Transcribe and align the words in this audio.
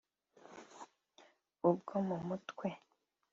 ubwo 1.69 1.95
mu 2.07 2.17
mutwe 2.27 2.67